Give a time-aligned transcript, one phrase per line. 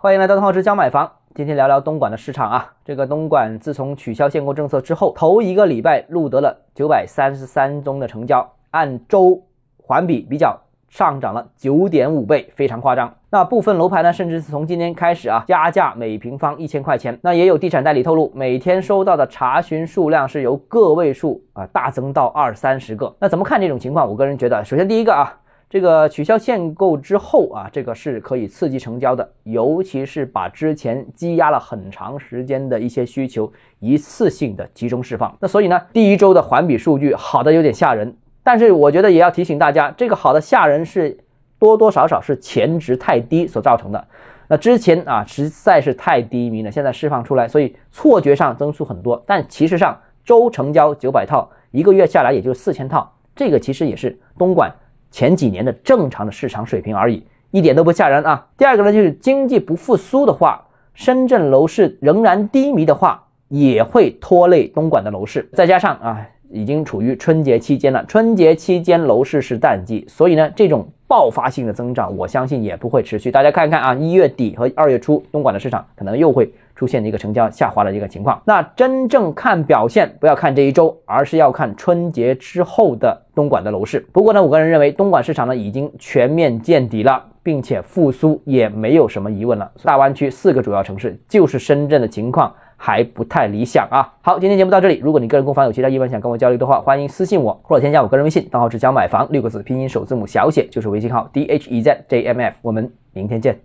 [0.00, 1.10] 欢迎来到东浩之家买房。
[1.34, 2.72] 今天聊聊东莞的市场啊。
[2.84, 9.42] 这个东莞自从取消限购政策之后，头一个礼拜录得了九百三十三宗的成交，按周
[9.76, 10.56] 环比比较
[10.88, 13.12] 上涨了九点五倍，非常夸张。
[13.28, 17.18] 那部分楼盘呢，甚至是从今天开始啊，加价每平方一千块钱。
[17.20, 23.12] 那也有地产代理透露，每天收到的查询数量是由个位数啊大增到二三十个。
[23.18, 24.08] 那怎么看这种情况？
[24.08, 25.40] 我个人觉得，首先第一个啊。
[25.70, 35.36] 这个取消限购之后啊，这个是可以刺激成交的，尤其是把之前积压了很长时间的一些需求一次性的集中释放。
[35.40, 41.18] 那所以呢，第一周的环比数据好的有点吓人，但是我觉得也要提醒大家，这个好的吓人是
[41.58, 44.02] 多多少少是前值太低所造成的。
[44.48, 54.72] 那之前啊实在是太低迷了，现在释放出来，所以错觉上增速很多，但其实上周成交九百套，一个月下来也就四千套，这个其实也是东莞。
[55.10, 58.46] 前几年的正常的市场水平而已，一点都不吓人啊。
[58.56, 65.48] 第二个呢，就是经济不复苏的话，深圳楼市仍然低迷的话，也会拖累东莞的楼市。
[65.52, 70.88] 再加上啊，已经处于春节期间了，春节期间楼市是淡季，所以呢，这种。
[71.08, 73.30] 爆发性的增长，我相信也不会持续。
[73.30, 78.40] 大家看一看啊，一月底和二月初，东莞的市场可能又会出现的一个成交下滑的一个情况。
[78.44, 84.06] 那真正看表现，不要看这一周，而是要看春节之后的东莞的楼市。
[84.12, 89.68] 不过呢，我个人认为，东莞市场呢已经全面见底了，并且复苏也没有什么疑问了。
[89.82, 92.54] 大湾区四个主要城市，就是深圳的情况。
[92.80, 94.14] 还不太理想啊。
[94.22, 95.00] 好，今天节目到这里。
[95.02, 102.54] 如果你个人购房有其他疑问想跟我交流的话，欢迎私信我或者添加我个人微信，账号是“教买房”六个字拼音首字母小写就是微信号 d h e z j m f。
[102.62, 103.56] 我们明天见。